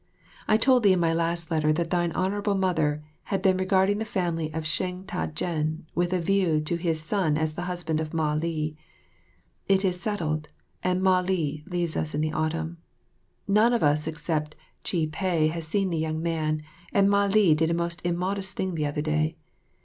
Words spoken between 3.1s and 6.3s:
had been regarding the family of Sheng Ta jen with a